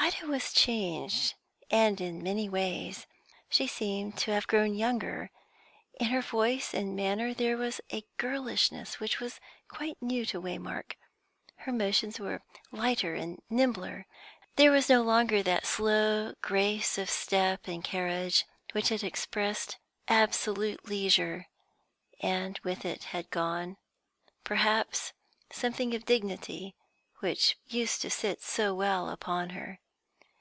Ida 0.00 0.26
was 0.26 0.52
changed, 0.54 1.34
and 1.70 2.00
in 2.00 2.22
many 2.22 2.48
ways. 2.48 3.06
She 3.50 3.66
seemed 3.66 4.16
to 4.18 4.30
have 4.30 4.46
grown 4.46 4.74
younger; 4.74 5.30
in 6.00 6.06
her 6.06 6.22
voice 6.22 6.72
and 6.72 6.96
manner 6.96 7.34
there 7.34 7.56
was 7.58 7.80
a 7.92 8.04
girlishness 8.16 9.00
which 9.00 9.20
was 9.20 9.38
quite 9.68 10.00
new 10.00 10.24
to 10.26 10.40
Waymark. 10.40 10.92
Her 11.56 11.72
motions 11.72 12.18
were 12.18 12.42
lighter 12.72 13.14
and 13.14 13.42
nimbler; 13.50 14.06
there 14.56 14.70
was 14.70 14.88
no 14.88 15.02
longer 15.02 15.42
that 15.42 15.66
slow 15.66 16.32
grace 16.40 16.96
of 16.96 17.10
step 17.10 17.68
and 17.68 17.84
carriage 17.84 18.46
which 18.72 18.88
had 18.88 19.04
expressed 19.04 19.76
absolute 20.08 20.88
leisure, 20.88 21.46
and 22.20 22.58
with 22.64 22.84
it 22.86 23.04
had 23.04 23.30
gone, 23.30 23.76
perhaps, 24.42 25.12
something 25.50 25.94
of 25.94 26.06
dignity, 26.06 26.74
which 27.18 27.58
used 27.66 28.00
to 28.02 28.10
sit 28.10 28.40
so 28.40 28.74
well 28.74 29.10
upon 29.10 29.50
her. 29.50 29.80